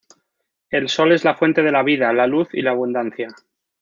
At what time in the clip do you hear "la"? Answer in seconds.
1.25-1.35, 1.71-1.83, 2.11-2.25, 2.63-2.71